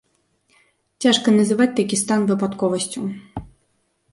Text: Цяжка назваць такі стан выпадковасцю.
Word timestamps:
Цяжка 1.05 1.27
назваць 1.35 1.69
такі 1.81 1.99
стан 2.05 2.25
выпадковасцю. 2.33 3.01